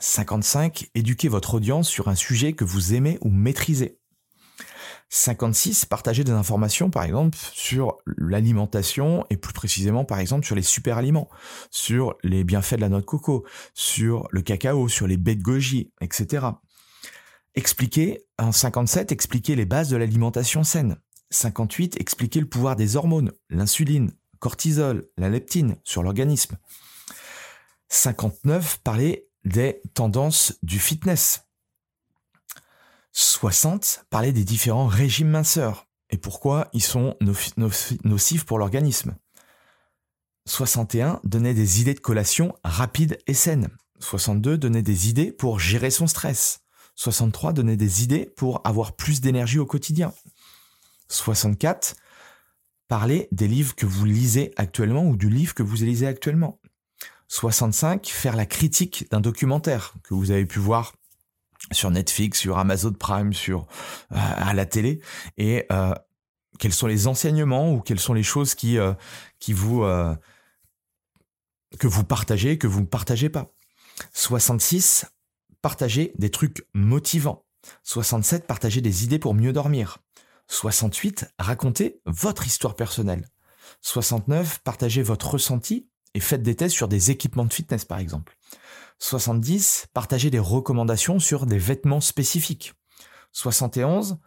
55, 0.00 0.90
éduquez 0.94 1.28
votre 1.28 1.54
audience 1.54 1.88
sur 1.88 2.08
un 2.08 2.14
sujet 2.14 2.52
que 2.52 2.64
vous 2.64 2.94
aimez 2.94 3.18
ou 3.22 3.30
maîtrisez. 3.30 3.98
56, 5.08 5.84
partager 5.84 6.24
des 6.24 6.32
informations, 6.32 6.90
par 6.90 7.04
exemple, 7.04 7.38
sur 7.52 7.98
l'alimentation 8.06 9.24
et 9.30 9.36
plus 9.36 9.52
précisément, 9.52 10.04
par 10.04 10.18
exemple, 10.18 10.44
sur 10.44 10.56
les 10.56 10.62
super 10.62 10.98
aliments, 10.98 11.28
sur 11.70 12.16
les 12.24 12.42
bienfaits 12.42 12.74
de 12.74 12.80
la 12.80 12.88
noix 12.88 13.00
de 13.00 13.04
coco, 13.06 13.46
sur 13.72 14.26
le 14.30 14.42
cacao, 14.42 14.88
sur 14.88 15.06
les 15.06 15.16
baies 15.16 15.36
de 15.36 15.42
goji, 15.42 15.92
etc. 16.00 16.46
Expliquer, 17.56 18.26
en 18.38 18.52
57, 18.52 19.12
expliquer 19.12 19.56
les 19.56 19.64
bases 19.64 19.88
de 19.88 19.96
l'alimentation 19.96 20.62
saine. 20.62 20.96
58, 21.30 21.98
expliquer 22.00 22.40
le 22.40 22.48
pouvoir 22.48 22.76
des 22.76 22.96
hormones, 22.96 23.32
l'insuline, 23.48 24.12
cortisol, 24.38 25.08
la 25.16 25.30
leptine 25.30 25.76
sur 25.82 26.02
l'organisme. 26.02 26.58
59, 27.88 28.78
parler 28.84 29.28
des 29.44 29.80
tendances 29.94 30.58
du 30.62 30.78
fitness. 30.78 31.46
60 33.12 34.04
parlaient 34.10 34.32
des 34.32 34.44
différents 34.44 34.86
régimes 34.86 35.30
minceurs 35.30 35.88
et 36.10 36.18
pourquoi 36.18 36.68
ils 36.74 36.82
sont 36.82 37.16
nocifs 38.04 38.44
pour 38.44 38.58
l'organisme. 38.58 39.16
61 40.46 41.20
donnait 41.24 41.54
des 41.54 41.80
idées 41.80 41.94
de 41.94 42.00
collation 42.00 42.54
rapides 42.62 43.18
et 43.26 43.34
saines. 43.34 43.68
62 44.00 44.58
donnait 44.58 44.82
des 44.82 45.08
idées 45.08 45.32
pour 45.32 45.58
gérer 45.58 45.90
son 45.90 46.06
stress. 46.06 46.65
63 46.96 47.52
donnait 47.52 47.76
des 47.76 48.02
idées 48.02 48.26
pour 48.36 48.60
avoir 48.64 48.96
plus 48.96 49.20
d'énergie 49.20 49.58
au 49.58 49.66
quotidien. 49.66 50.12
64 51.08 51.94
parlait 52.88 53.28
des 53.32 53.48
livres 53.48 53.74
que 53.74 53.86
vous 53.86 54.04
lisez 54.04 54.52
actuellement 54.56 55.04
ou 55.04 55.16
du 55.16 55.28
livre 55.28 55.54
que 55.54 55.62
vous 55.62 55.76
lisez 55.76 56.06
actuellement. 56.06 56.58
65 57.28 58.06
faire 58.06 58.36
la 58.36 58.46
critique 58.46 59.10
d'un 59.10 59.20
documentaire 59.20 59.94
que 60.02 60.14
vous 60.14 60.30
avez 60.30 60.46
pu 60.46 60.58
voir 60.58 60.94
sur 61.72 61.90
Netflix, 61.90 62.38
sur 62.38 62.58
Amazon 62.58 62.92
Prime, 62.92 63.32
sur 63.32 63.66
euh, 64.12 64.16
à 64.16 64.54
la 64.54 64.66
télé, 64.66 65.00
et 65.36 65.66
euh, 65.72 65.94
quels 66.58 66.72
sont 66.72 66.86
les 66.86 67.06
enseignements 67.08 67.72
ou 67.72 67.80
quelles 67.80 68.00
sont 68.00 68.14
les 68.14 68.22
choses 68.22 68.54
qui 68.54 68.78
euh, 68.78 68.94
qui 69.40 69.52
vous 69.52 69.84
que 71.78 71.86
vous 71.86 72.04
partagez, 72.04 72.58
que 72.58 72.66
vous 72.66 72.80
ne 72.80 72.86
partagez 72.86 73.28
pas. 73.28 73.52
66, 74.12 75.06
partagez 75.66 76.12
des 76.16 76.30
trucs 76.30 76.64
motivants. 76.74 77.44
67, 77.82 78.46
partagez 78.46 78.80
des 78.80 79.02
idées 79.02 79.18
pour 79.18 79.34
mieux 79.34 79.52
dormir. 79.52 79.98
68, 80.46 81.26
racontez 81.40 82.00
votre 82.06 82.46
histoire 82.46 82.76
personnelle. 82.76 83.28
69, 83.80 84.60
partagez 84.60 85.02
votre 85.02 85.28
ressenti 85.28 85.88
et 86.14 86.20
faites 86.20 86.44
des 86.44 86.54
tests 86.54 86.76
sur 86.76 86.86
des 86.86 87.10
équipements 87.10 87.44
de 87.44 87.52
fitness 87.52 87.84
par 87.84 87.98
exemple. 87.98 88.38
70, 89.00 89.86
partagez 89.92 90.30
des 90.30 90.38
recommandations 90.38 91.18
sur 91.18 91.46
des 91.46 91.58
vêtements 91.58 92.00
spécifiques. 92.00 92.74
71, 93.32 94.18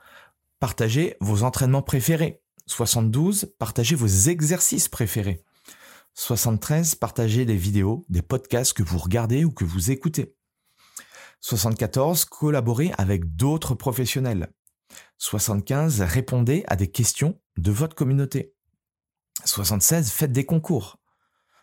partagez 0.59 1.15
vos 1.21 1.43
entraînements 1.43 1.83
préférés. 1.83 2.41
72, 2.65 3.55
partagez 3.57 3.95
vos 3.95 4.07
exercices 4.07 4.89
préférés. 4.89 5.45
73, 6.15 6.95
partagez 6.95 7.45
des 7.45 7.55
vidéos, 7.55 8.05
des 8.09 8.23
podcasts 8.23 8.73
que 8.73 8.83
vous 8.83 8.97
regardez 8.97 9.45
ou 9.45 9.51
que 9.51 9.63
vous 9.63 9.89
écoutez. 9.89 10.35
74, 11.41 12.25
collaborez 12.25 12.91
avec 12.97 13.35
d'autres 13.35 13.75
professionnels. 13.75 14.51
75, 15.17 16.01
répondez 16.01 16.63
à 16.67 16.75
des 16.75 16.89
questions 16.89 17.39
de 17.57 17.71
votre 17.71 17.95
communauté. 17.95 18.53
76, 19.45 20.11
faites 20.11 20.31
des 20.31 20.45
concours. 20.45 20.97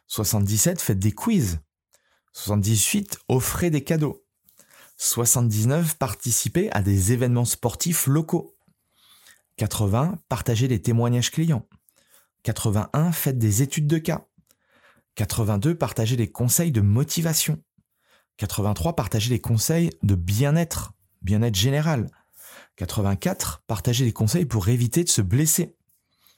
77, 0.06 0.80
faites 0.80 0.98
des 0.98 1.12
quiz. 1.12 1.60
78, 2.32 3.18
offrez 3.28 3.70
des 3.70 3.82
cadeaux. 3.82 4.24
79, 4.98 5.96
participez 5.96 6.70
à 6.72 6.82
des 6.82 7.12
événements 7.12 7.44
sportifs 7.44 8.06
locaux. 8.06 8.56
80, 9.56 10.18
partagez 10.28 10.68
des 10.68 10.80
témoignages 10.80 11.30
clients. 11.30 11.66
81, 12.42 13.12
faites 13.12 13.38
des 13.38 13.62
études 13.62 13.86
de 13.86 13.98
cas. 13.98 14.26
82, 15.16 15.76
partagez 15.76 16.16
des 16.16 16.30
conseils 16.30 16.72
de 16.72 16.80
motivation. 16.80 17.62
83, 18.38 18.96
partagez 18.96 19.30
des 19.30 19.40
conseils 19.40 19.90
de 20.02 20.14
bien-être, 20.14 20.92
bien-être 21.22 21.54
général. 21.54 22.10
84, 22.76 23.62
partagez 23.66 24.04
des 24.04 24.12
conseils 24.12 24.44
pour 24.44 24.68
éviter 24.68 25.04
de 25.04 25.08
se 25.08 25.22
blesser. 25.22 25.76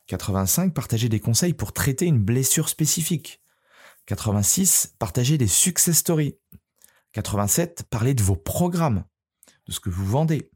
85, 0.06 0.72
partagez 0.72 1.08
des 1.08 1.20
conseils 1.20 1.54
pour 1.54 1.72
traiter 1.72 2.06
une 2.06 2.22
blessure 2.22 2.68
spécifique. 2.68 3.42
86, 4.06 4.94
partagez 4.98 5.36
des 5.38 5.48
success 5.48 5.96
stories. 5.96 6.38
87, 7.12 7.84
parlez 7.90 8.14
de 8.14 8.22
vos 8.22 8.36
programmes, 8.36 9.04
de 9.66 9.72
ce 9.72 9.80
que 9.80 9.90
vous 9.90 10.06
vendez. 10.06 10.50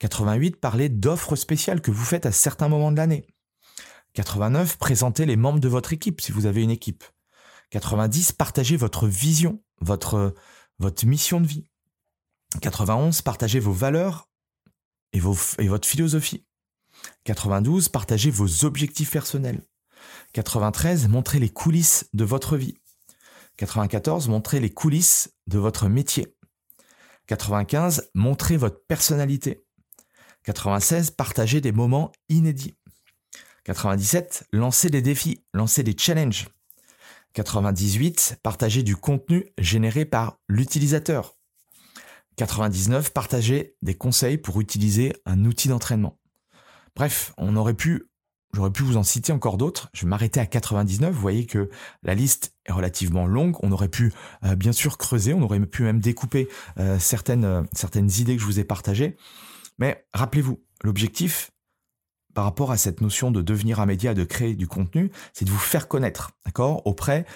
88, 0.00 0.56
parlez 0.56 0.88
d'offres 0.88 1.36
spéciales 1.36 1.80
que 1.80 1.90
vous 1.90 2.04
faites 2.04 2.26
à 2.26 2.32
certains 2.32 2.68
moments 2.68 2.92
de 2.92 2.96
l'année. 2.96 3.26
89, 4.14 4.76
présentez 4.76 5.24
les 5.24 5.36
membres 5.36 5.60
de 5.60 5.68
votre 5.68 5.92
équipe 5.92 6.20
si 6.20 6.32
vous 6.32 6.46
avez 6.46 6.62
une 6.62 6.70
équipe. 6.70 7.04
90, 7.70 8.32
partagez 8.32 8.76
votre 8.76 9.06
vision, 9.06 9.62
votre, 9.80 10.34
votre 10.80 11.06
mission 11.06 11.40
de 11.40 11.46
vie. 11.46 11.64
91, 12.60 13.22
partagez 13.22 13.60
vos 13.60 13.72
valeurs 13.72 14.28
et, 15.12 15.20
vos, 15.20 15.36
et 15.58 15.68
votre 15.68 15.86
philosophie. 15.86 16.44
92, 17.24 17.88
partagez 17.90 18.30
vos 18.30 18.64
objectifs 18.64 19.10
personnels. 19.10 19.62
93, 20.32 21.08
montrez 21.08 21.38
les 21.38 21.50
coulisses 21.50 22.08
de 22.14 22.24
votre 22.24 22.56
vie. 22.56 22.76
94, 23.56 24.28
montrez 24.28 24.58
les 24.58 24.70
coulisses 24.70 25.30
de 25.46 25.58
votre 25.58 25.88
métier. 25.88 26.34
95, 27.26 28.10
montrez 28.14 28.56
votre 28.56 28.84
personnalité. 28.86 29.62
96, 30.44 31.10
partagez 31.10 31.60
des 31.60 31.72
moments 31.72 32.10
inédits. 32.30 32.74
97, 33.64 34.48
lancez 34.52 34.88
des 34.88 35.02
défis, 35.02 35.44
lancez 35.52 35.82
des 35.82 35.96
challenges. 35.96 36.48
98, 37.34 38.38
partagez 38.42 38.82
du 38.82 38.96
contenu 38.96 39.46
généré 39.58 40.04
par 40.04 40.38
l'utilisateur. 40.48 41.36
99, 42.36 43.12
partagez 43.12 43.76
des 43.82 43.94
conseils 43.94 44.38
pour 44.38 44.60
utiliser 44.60 45.12
un 45.26 45.44
outil 45.44 45.68
d'entraînement. 45.68 46.18
Bref, 46.96 47.32
on 47.36 47.56
aurait 47.56 47.74
pu 47.74 48.10
J'aurais 48.52 48.72
pu 48.72 48.82
vous 48.82 48.96
en 48.96 49.04
citer 49.04 49.32
encore 49.32 49.56
d'autres. 49.56 49.90
Je 49.92 50.02
vais 50.02 50.08
m'arrêter 50.08 50.40
à 50.40 50.46
99. 50.46 51.14
Vous 51.14 51.20
voyez 51.20 51.46
que 51.46 51.70
la 52.02 52.14
liste 52.14 52.54
est 52.66 52.72
relativement 52.72 53.26
longue. 53.26 53.56
On 53.62 53.70
aurait 53.70 53.88
pu 53.88 54.12
euh, 54.44 54.56
bien 54.56 54.72
sûr 54.72 54.98
creuser, 54.98 55.34
on 55.34 55.42
aurait 55.42 55.60
pu 55.60 55.84
même 55.84 56.00
découper 56.00 56.48
euh, 56.78 56.98
certaines, 56.98 57.44
euh, 57.44 57.62
certaines 57.72 58.10
idées 58.10 58.34
que 58.34 58.42
je 58.42 58.46
vous 58.46 58.58
ai 58.58 58.64
partagées. 58.64 59.16
Mais 59.78 60.04
rappelez-vous, 60.12 60.60
l'objectif 60.82 61.52
par 62.34 62.44
rapport 62.44 62.70
à 62.70 62.76
cette 62.76 63.00
notion 63.00 63.30
de 63.30 63.42
devenir 63.42 63.80
un 63.80 63.86
média, 63.86 64.14
de 64.14 64.24
créer 64.24 64.54
du 64.54 64.66
contenu, 64.66 65.10
c'est 65.32 65.44
de 65.44 65.50
vous 65.50 65.58
faire 65.58 65.88
connaître, 65.88 66.32
d'accord, 66.44 66.86
auprès 66.86 67.26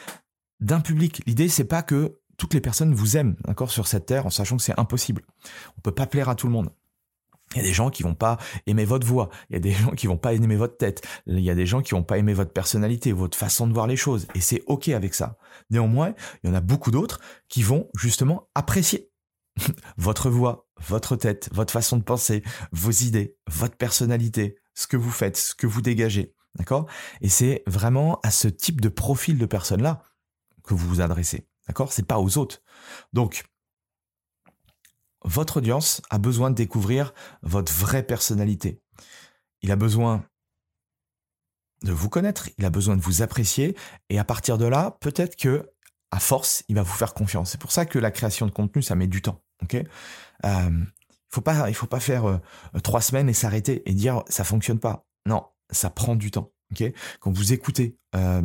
d'un 0.60 0.80
public. 0.80 1.22
L'idée, 1.26 1.48
c'est 1.48 1.64
pas 1.64 1.82
que 1.82 2.18
toutes 2.36 2.54
les 2.54 2.60
personnes 2.60 2.94
vous 2.94 3.16
aiment, 3.16 3.36
d'accord, 3.44 3.70
sur 3.70 3.86
cette 3.86 4.06
terre, 4.06 4.26
en 4.26 4.30
sachant 4.30 4.56
que 4.56 4.62
c'est 4.62 4.78
impossible. 4.78 5.22
On 5.76 5.80
peut 5.80 5.92
pas 5.92 6.06
plaire 6.06 6.28
à 6.28 6.34
tout 6.34 6.46
le 6.46 6.52
monde. 6.52 6.70
Il 7.54 7.58
y 7.58 7.60
a 7.60 7.64
des 7.64 7.72
gens 7.72 7.90
qui 7.90 8.02
vont 8.02 8.14
pas 8.14 8.38
aimer 8.66 8.84
votre 8.84 9.06
voix, 9.06 9.28
il 9.50 9.54
y 9.54 9.56
a 9.56 9.60
des 9.60 9.72
gens 9.72 9.90
qui 9.90 10.06
vont 10.06 10.16
pas 10.16 10.32
aimer 10.32 10.56
votre 10.56 10.76
tête, 10.76 11.06
il 11.26 11.40
y 11.40 11.50
a 11.50 11.54
des 11.54 11.66
gens 11.66 11.82
qui 11.82 11.92
vont 11.92 12.02
pas 12.02 12.18
aimer 12.18 12.34
votre 12.34 12.52
personnalité, 12.52 13.12
votre 13.12 13.36
façon 13.36 13.66
de 13.66 13.72
voir 13.72 13.86
les 13.86 13.96
choses, 13.96 14.26
et 14.34 14.40
c'est 14.40 14.62
ok 14.66 14.88
avec 14.88 15.14
ça. 15.14 15.36
Néanmoins, 15.70 16.14
il 16.42 16.48
y 16.48 16.52
en 16.52 16.56
a 16.56 16.60
beaucoup 16.60 16.90
d'autres 16.90 17.20
qui 17.48 17.62
vont 17.62 17.88
justement 17.96 18.48
apprécier 18.54 19.10
votre 19.96 20.30
voix, 20.30 20.66
votre 20.88 21.16
tête, 21.16 21.48
votre 21.52 21.72
façon 21.72 21.96
de 21.96 22.02
penser, 22.02 22.42
vos 22.72 22.90
idées, 22.90 23.36
votre 23.46 23.76
personnalité, 23.76 24.56
ce 24.74 24.86
que 24.86 24.96
vous 24.96 25.10
faites, 25.10 25.36
ce 25.36 25.54
que 25.54 25.66
vous 25.66 25.82
dégagez, 25.82 26.34
d'accord? 26.56 26.86
Et 27.20 27.28
c'est 27.28 27.62
vraiment 27.66 28.20
à 28.22 28.30
ce 28.30 28.48
type 28.48 28.80
de 28.80 28.88
profil 28.88 29.38
de 29.38 29.46
personnes-là 29.46 30.02
que 30.62 30.74
vous 30.74 30.88
vous 30.88 31.00
adressez, 31.00 31.48
d'accord? 31.66 31.92
C'est 31.92 32.06
pas 32.06 32.18
aux 32.18 32.38
autres. 32.38 32.62
Donc, 33.12 33.44
votre 35.24 35.58
audience 35.58 36.02
a 36.10 36.18
besoin 36.18 36.50
de 36.50 36.54
découvrir 36.54 37.14
votre 37.42 37.72
vraie 37.72 38.02
personnalité. 38.02 38.82
Il 39.62 39.70
a 39.72 39.76
besoin 39.76 40.24
de 41.82 41.92
vous 41.92 42.08
connaître, 42.08 42.48
il 42.58 42.64
a 42.64 42.70
besoin 42.70 42.96
de 42.96 43.02
vous 43.02 43.22
apprécier, 43.22 43.76
et 44.08 44.18
à 44.18 44.24
partir 44.24 44.58
de 44.58 44.66
là, 44.66 44.96
peut-être 45.00 45.36
que, 45.36 45.70
à 46.10 46.20
force, 46.20 46.64
il 46.68 46.76
va 46.76 46.82
vous 46.82 46.92
faire 46.92 47.14
confiance. 47.14 47.50
C'est 47.52 47.60
pour 47.60 47.72
ça 47.72 47.86
que 47.86 47.98
la 47.98 48.10
création 48.10 48.46
de 48.46 48.50
contenu, 48.50 48.82
ça 48.82 48.94
met 48.94 49.06
du 49.06 49.22
temps. 49.22 49.42
Ok? 49.62 49.76
Euh, 50.44 50.84
faut 51.34 51.40
pas, 51.40 51.68
il 51.68 51.74
faut 51.74 51.86
pas 51.86 52.00
faire 52.00 52.26
euh, 52.26 52.38
trois 52.82 53.00
semaines 53.00 53.28
et 53.28 53.34
s'arrêter 53.34 53.88
et 53.88 53.92
dire 53.92 54.22
ça 54.28 54.44
fonctionne 54.44 54.78
pas. 54.78 55.06
Non, 55.26 55.44
ça 55.70 55.90
prend 55.90 56.16
du 56.16 56.30
temps. 56.30 56.52
Quand 57.20 57.30
vous 57.30 57.52
écoutez 57.52 57.98
euh, 58.16 58.42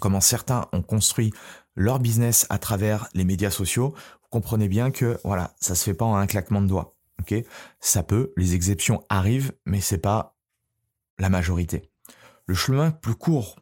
comment 0.00 0.20
certains 0.20 0.68
ont 0.72 0.82
construit 0.82 1.32
leur 1.74 1.98
business 1.98 2.46
à 2.50 2.58
travers 2.58 3.08
les 3.14 3.24
médias 3.24 3.50
sociaux, 3.50 3.94
comprenez 4.30 4.68
bien 4.68 4.90
que 4.90 5.18
voilà, 5.24 5.54
ça 5.60 5.74
se 5.74 5.84
fait 5.84 5.94
pas 5.94 6.04
en 6.04 6.16
un 6.16 6.26
claquement 6.26 6.62
de 6.62 6.68
doigts. 6.68 6.96
Ok, 7.20 7.34
ça 7.80 8.02
peut, 8.02 8.32
les 8.36 8.54
exceptions 8.54 9.04
arrivent, 9.08 9.54
mais 9.64 9.80
c'est 9.80 9.98
pas 9.98 10.36
la 11.18 11.30
majorité. 11.30 11.90
Le 12.46 12.54
chemin 12.54 12.90
plus 12.90 13.14
court, 13.14 13.56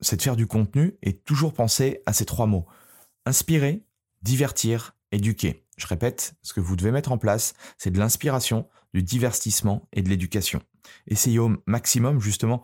c'est 0.00 0.16
de 0.16 0.22
faire 0.22 0.36
du 0.36 0.46
contenu 0.46 0.96
et 1.02 1.18
toujours 1.18 1.52
penser 1.52 2.02
à 2.06 2.12
ces 2.12 2.24
trois 2.24 2.46
mots 2.46 2.66
inspirer, 3.26 3.84
divertir, 4.22 4.96
éduquer. 5.10 5.65
Je 5.76 5.86
répète, 5.86 6.34
ce 6.42 6.52
que 6.52 6.60
vous 6.60 6.76
devez 6.76 6.90
mettre 6.90 7.12
en 7.12 7.18
place, 7.18 7.54
c'est 7.78 7.90
de 7.90 7.98
l'inspiration, 7.98 8.68
du 8.94 9.02
divertissement 9.02 9.88
et 9.92 10.02
de 10.02 10.08
l'éducation. 10.08 10.62
Essayez 11.06 11.38
au 11.38 11.52
maximum 11.66 12.20
justement 12.20 12.62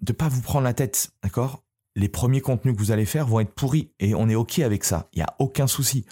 de 0.00 0.12
pas 0.12 0.28
vous 0.28 0.42
prendre 0.42 0.64
la 0.64 0.74
tête, 0.74 1.10
d'accord? 1.22 1.64
Les 1.96 2.08
premiers 2.08 2.40
contenus 2.40 2.74
que 2.74 2.80
vous 2.80 2.90
allez 2.90 3.06
faire 3.06 3.26
vont 3.26 3.40
être 3.40 3.54
pourris 3.54 3.92
et 4.00 4.14
on 4.14 4.28
est 4.28 4.34
ok 4.34 4.58
avec 4.60 4.84
ça. 4.84 5.08
Il 5.12 5.18
n'y 5.18 5.22
a 5.22 5.34
aucun 5.38 5.66
souci. 5.66 6.04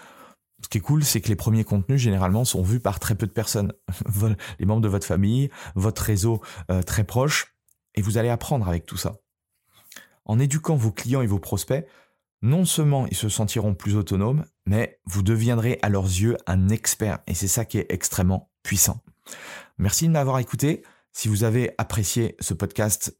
Ce 0.62 0.68
qui 0.68 0.78
est 0.78 0.80
cool, 0.82 1.04
c'est 1.04 1.20
que 1.20 1.28
les 1.28 1.36
premiers 1.36 1.64
contenus 1.64 2.00
généralement 2.00 2.44
sont 2.44 2.62
vus 2.62 2.78
par 2.78 3.00
très 3.00 3.16
peu 3.16 3.26
de 3.26 3.32
personnes, 3.32 3.72
les 4.58 4.66
membres 4.66 4.80
de 4.80 4.88
votre 4.88 5.06
famille, 5.06 5.50
votre 5.74 6.02
réseau 6.02 6.40
euh, 6.70 6.82
très 6.82 7.04
proche, 7.04 7.56
et 7.94 8.02
vous 8.02 8.16
allez 8.16 8.28
apprendre 8.28 8.68
avec 8.68 8.86
tout 8.86 8.96
ça. 8.96 9.16
En 10.24 10.38
éduquant 10.38 10.76
vos 10.76 10.92
clients 10.92 11.20
et 11.20 11.26
vos 11.26 11.40
prospects, 11.40 11.84
non 12.42 12.64
seulement 12.64 13.06
ils 13.06 13.16
se 13.16 13.28
sentiront 13.28 13.74
plus 13.74 13.96
autonomes, 13.96 14.44
mais 14.66 15.00
vous 15.06 15.22
deviendrez 15.22 15.78
à 15.82 15.88
leurs 15.88 16.04
yeux 16.04 16.36
un 16.46 16.68
expert, 16.68 17.20
et 17.26 17.34
c'est 17.34 17.48
ça 17.48 17.64
qui 17.64 17.78
est 17.78 17.86
extrêmement 17.88 18.50
puissant. 18.62 19.00
Merci 19.78 20.06
de 20.06 20.12
m'avoir 20.12 20.38
écouté. 20.38 20.82
Si 21.12 21.28
vous 21.28 21.44
avez 21.44 21.74
apprécié 21.78 22.36
ce 22.40 22.54
podcast, 22.54 23.18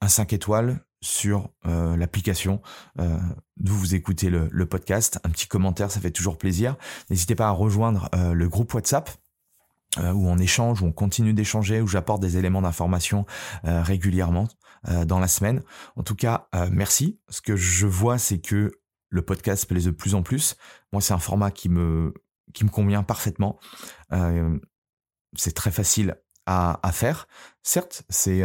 un 0.00 0.08
5 0.08 0.32
étoiles, 0.32 0.80
sur 1.02 1.48
euh, 1.66 1.96
l'application 1.96 2.60
euh, 2.98 3.18
vous 3.62 3.94
écoutez 3.94 4.30
le, 4.30 4.66
podcast. 4.66 5.18
Un 5.24 5.30
petit 5.30 5.46
commentaire, 5.46 5.90
ça 5.90 6.00
fait 6.00 6.10
toujours 6.10 6.38
plaisir. 6.38 6.76
N'hésitez 7.10 7.34
pas 7.34 7.48
à 7.48 7.50
rejoindre 7.50 8.08
euh, 8.14 8.32
le 8.32 8.48
groupe 8.48 8.72
WhatsApp. 8.72 9.10
où 9.98 10.28
on 10.28 10.38
échange, 10.38 10.82
où 10.82 10.86
on 10.86 10.92
continue 10.92 11.34
d'échanger, 11.34 11.80
où 11.80 11.88
j'apporte 11.88 12.22
des 12.22 12.36
éléments 12.36 12.62
d'information 12.62 13.26
régulièrement 13.64 14.46
dans 14.84 15.18
la 15.18 15.28
semaine. 15.28 15.62
En 15.96 16.02
tout 16.02 16.14
cas, 16.14 16.48
merci. 16.70 17.20
Ce 17.28 17.40
que 17.40 17.56
je 17.56 17.86
vois, 17.86 18.18
c'est 18.18 18.40
que 18.40 18.72
le 19.08 19.22
podcast 19.22 19.66
plaît 19.66 19.82
de 19.82 19.90
plus 19.90 20.14
en 20.14 20.22
plus. 20.22 20.56
Moi, 20.92 21.02
c'est 21.02 21.12
un 21.12 21.18
format 21.18 21.50
qui 21.50 21.68
me 21.68 22.14
qui 22.54 22.64
me 22.64 22.70
convient 22.70 23.02
parfaitement. 23.02 23.58
c'est 25.36 25.54
très 25.54 25.70
facile 25.70 26.16
à, 26.46 26.80
à 26.86 26.92
faire. 26.92 27.28
Certes, 27.62 28.02
c'est 28.08 28.42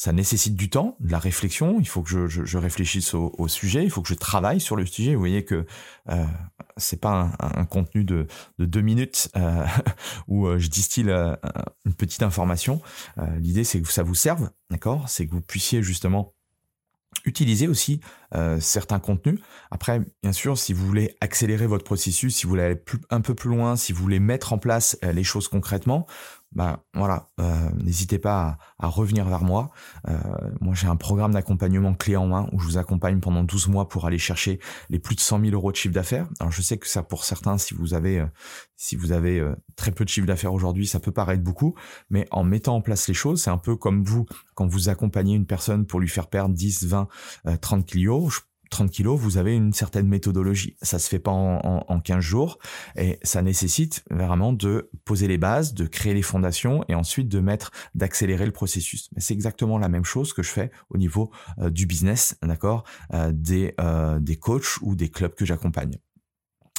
ça 0.00 0.14
nécessite 0.14 0.56
du 0.56 0.70
temps, 0.70 0.96
de 1.00 1.12
la 1.12 1.18
réflexion. 1.18 1.76
Il 1.78 1.86
faut 1.86 2.00
que 2.00 2.26
je, 2.26 2.56
réfléchisse 2.56 3.12
au, 3.12 3.48
sujet. 3.48 3.84
Il 3.84 3.90
faut 3.90 4.00
que 4.00 4.08
je 4.08 4.14
travaille 4.14 4.58
sur 4.58 4.74
le 4.74 4.86
sujet. 4.86 5.12
Vous 5.12 5.20
voyez 5.20 5.44
que 5.44 5.66
euh, 6.08 6.24
c'est 6.78 7.02
pas 7.02 7.32
un, 7.38 7.66
contenu 7.66 8.04
de, 8.04 8.26
de 8.58 8.64
deux 8.64 8.80
minutes 8.80 9.28
euh, 9.36 9.66
où 10.26 10.46
euh, 10.46 10.58
je 10.58 10.68
distille 10.68 11.10
euh, 11.10 11.36
une 11.84 11.92
petite 11.92 12.22
information. 12.22 12.80
L'idée, 13.40 13.62
c'est 13.62 13.82
que 13.82 13.92
ça 13.92 14.02
vous 14.02 14.14
serve, 14.14 14.48
d'accord? 14.70 15.06
C'est 15.06 15.26
que 15.26 15.32
vous 15.32 15.42
puissiez 15.42 15.82
justement 15.82 16.32
utiliser 17.26 17.68
aussi 17.68 18.00
certains 18.60 19.00
contenus. 19.00 19.40
Après, 19.70 20.00
bien 20.22 20.32
sûr, 20.32 20.56
si 20.56 20.72
vous 20.72 20.86
voulez 20.86 21.16
accélérer 21.20 21.66
votre 21.66 21.84
processus, 21.84 22.36
si 22.36 22.44
vous 22.44 22.50
voulez 22.50 22.62
aller 22.62 22.82
un 23.10 23.20
peu 23.20 23.34
plus 23.34 23.50
loin, 23.50 23.76
si 23.76 23.92
vous 23.92 24.02
voulez 24.02 24.20
mettre 24.20 24.52
en 24.52 24.58
place 24.58 24.96
les 25.02 25.24
choses 25.24 25.48
concrètement, 25.48 26.06
bah 26.52 26.82
voilà, 26.94 27.28
euh, 27.38 27.70
n'hésitez 27.76 28.18
pas 28.18 28.58
à, 28.78 28.88
revenir 28.88 29.24
vers 29.24 29.44
moi. 29.44 29.70
Euh, 30.08 30.18
moi, 30.60 30.74
j'ai 30.74 30.88
un 30.88 30.96
programme 30.96 31.32
d'accompagnement 31.32 31.94
clé 31.94 32.16
en 32.16 32.26
main 32.26 32.48
où 32.52 32.58
je 32.58 32.66
vous 32.66 32.78
accompagne 32.78 33.20
pendant 33.20 33.44
12 33.44 33.68
mois 33.68 33.88
pour 33.88 34.04
aller 34.06 34.18
chercher 34.18 34.58
les 34.88 34.98
plus 34.98 35.14
de 35.14 35.20
100 35.20 35.42
000 35.42 35.52
euros 35.52 35.70
de 35.70 35.76
chiffre 35.76 35.94
d'affaires. 35.94 36.26
Alors, 36.40 36.50
je 36.50 36.60
sais 36.60 36.76
que 36.76 36.88
ça, 36.88 37.04
pour 37.04 37.24
certains, 37.24 37.56
si 37.56 37.74
vous 37.74 37.94
avez, 37.94 38.18
euh, 38.18 38.26
si 38.76 38.96
vous 38.96 39.12
avez 39.12 39.44
très 39.76 39.92
peu 39.92 40.04
de 40.04 40.08
chiffre 40.08 40.26
d'affaires 40.26 40.52
aujourd'hui, 40.52 40.86
ça 40.86 40.98
peut 40.98 41.12
paraître 41.12 41.42
beaucoup, 41.42 41.74
mais 42.08 42.26
en 42.30 42.42
mettant 42.42 42.76
en 42.76 42.80
place 42.80 43.06
les 43.06 43.14
choses, 43.14 43.42
c'est 43.42 43.50
un 43.50 43.58
peu 43.58 43.76
comme 43.76 44.02
vous, 44.02 44.26
quand 44.54 44.66
vous 44.66 44.88
accompagnez 44.88 45.36
une 45.36 45.46
personne 45.46 45.86
pour 45.86 46.00
lui 46.00 46.08
faire 46.08 46.28
perdre 46.28 46.54
10, 46.54 46.86
20, 46.86 47.08
30 47.60 47.86
kilos. 47.86 48.19
30 48.70 48.90
kilos, 48.90 49.18
vous 49.18 49.36
avez 49.36 49.54
une 49.54 49.72
certaine 49.72 50.06
méthodologie. 50.06 50.76
Ça 50.80 50.98
se 50.98 51.08
fait 51.08 51.18
pas 51.18 51.32
en, 51.32 51.84
en, 51.86 52.00
15 52.00 52.20
jours 52.20 52.58
et 52.96 53.18
ça 53.22 53.42
nécessite 53.42 54.04
vraiment 54.10 54.52
de 54.52 54.90
poser 55.04 55.28
les 55.28 55.38
bases, 55.38 55.74
de 55.74 55.86
créer 55.86 56.14
les 56.14 56.22
fondations 56.22 56.84
et 56.88 56.94
ensuite 56.94 57.28
de 57.28 57.40
mettre, 57.40 57.72
d'accélérer 57.94 58.46
le 58.46 58.52
processus. 58.52 59.10
Mais 59.14 59.20
c'est 59.20 59.34
exactement 59.34 59.76
la 59.76 59.88
même 59.88 60.04
chose 60.04 60.32
que 60.32 60.42
je 60.42 60.50
fais 60.50 60.70
au 60.88 60.96
niveau 60.96 61.30
euh, 61.58 61.68
du 61.68 61.86
business, 61.86 62.38
d'accord, 62.42 62.84
euh, 63.12 63.32
des, 63.34 63.74
euh, 63.80 64.20
des 64.20 64.36
coachs 64.36 64.80
ou 64.80 64.94
des 64.94 65.10
clubs 65.10 65.34
que 65.34 65.44
j'accompagne. 65.44 65.98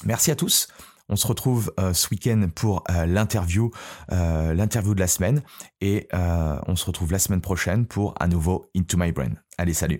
Merci 0.06 0.32
à 0.32 0.36
tous. 0.36 0.68
On 1.10 1.18
se 1.18 1.28
retrouve 1.28 1.74
ce 1.78 2.08
week-end 2.10 2.48
pour 2.56 2.86
l'interview, 2.88 3.70
l'interview 4.10 4.96
de 4.96 5.00
la 5.02 5.08
semaine, 5.08 5.44
et 5.82 6.08
on 6.14 6.78
se 6.78 6.86
retrouve 6.86 7.12
la 7.12 7.20
semaine 7.20 7.42
prochaine 7.42 7.86
pour 7.86 8.16
un 8.22 8.30
nouveau 8.30 8.72
Into 8.78 8.96
My 8.98 9.12
Brain. 9.12 9.34
Allez, 9.58 9.74
salut. 9.74 10.00